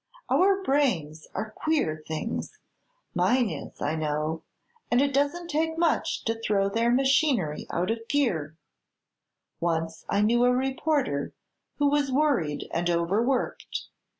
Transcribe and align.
Our 0.31 0.63
brains 0.63 1.27
are 1.35 1.51
queer 1.51 2.03
things 2.07 2.57
mine 3.13 3.51
is, 3.51 3.79
I 3.83 3.93
know 3.95 4.41
and 4.89 4.99
it 4.99 5.13
doesn't 5.13 5.49
take 5.49 5.77
much 5.77 6.25
to 6.25 6.41
throw 6.41 6.69
their 6.69 6.89
machinery 6.91 7.67
out 7.69 7.91
of 7.91 8.07
gear. 8.07 8.57
Once 9.59 10.03
I 10.09 10.21
knew 10.21 10.43
a 10.43 10.51
reporter 10.55 11.33
who 11.77 11.87
was 11.87 12.11
worried 12.11 12.67
and 12.71 12.89
over 12.89 13.21
worked. 13.21 13.89